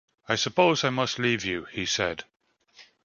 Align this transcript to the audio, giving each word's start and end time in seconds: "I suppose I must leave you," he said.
"I 0.27 0.35
suppose 0.35 0.83
I 0.83 0.89
must 0.89 1.19
leave 1.19 1.45
you," 1.45 1.65
he 1.65 1.85
said. 1.85 2.23